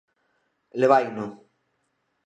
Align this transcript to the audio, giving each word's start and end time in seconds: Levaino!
Levaino! 0.79 1.25